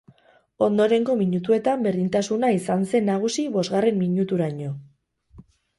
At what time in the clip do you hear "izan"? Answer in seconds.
2.59-2.89